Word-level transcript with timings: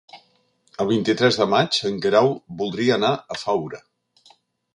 El 0.85 0.87
vint-i-tres 0.91 1.37
de 1.41 1.47
maig 1.51 1.77
en 1.89 1.99
Guerau 2.07 2.31
voldria 2.63 2.97
anar 2.97 3.13
a 3.13 3.39
Faura. 3.45 3.83